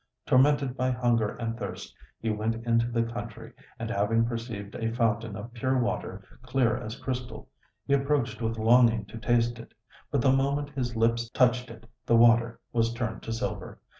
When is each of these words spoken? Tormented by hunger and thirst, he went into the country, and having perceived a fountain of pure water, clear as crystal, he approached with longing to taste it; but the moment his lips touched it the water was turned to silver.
Tormented 0.25 0.75
by 0.75 0.89
hunger 0.89 1.29
and 1.35 1.55
thirst, 1.55 1.93
he 2.19 2.31
went 2.31 2.65
into 2.65 2.87
the 2.87 3.03
country, 3.03 3.53
and 3.77 3.91
having 3.91 4.25
perceived 4.25 4.73
a 4.73 4.91
fountain 4.91 5.35
of 5.35 5.53
pure 5.53 5.77
water, 5.77 6.23
clear 6.41 6.75
as 6.75 6.95
crystal, 6.95 7.47
he 7.85 7.93
approached 7.93 8.41
with 8.41 8.57
longing 8.57 9.05
to 9.05 9.19
taste 9.19 9.59
it; 9.59 9.75
but 10.09 10.21
the 10.21 10.31
moment 10.33 10.71
his 10.71 10.95
lips 10.95 11.29
touched 11.29 11.69
it 11.69 11.85
the 12.07 12.15
water 12.17 12.59
was 12.73 12.93
turned 12.95 13.21
to 13.21 13.31
silver. 13.31 13.79